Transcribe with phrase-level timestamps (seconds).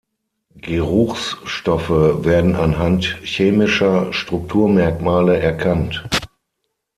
[0.57, 1.91] Geruchsstoffe
[2.25, 6.09] werden anhand chemischer Strukturmerkmale erkannt.